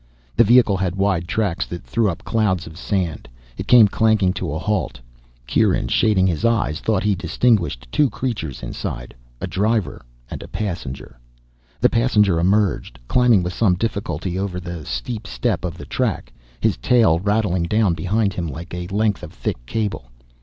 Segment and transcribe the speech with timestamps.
[0.35, 3.29] The vehicle had wide tracks that threw up clouds of sand.
[3.55, 4.99] It came clanking to a halt.
[5.45, 10.01] Kieran, shading his eyes, thought he distinguished two creatures inside, a driver
[10.31, 11.19] and a passenger.
[11.79, 16.77] The passenger emerged, climbing with some difficulty over the steep step of the track, his
[16.77, 20.05] tail rattling down behind him like a length of thick cable.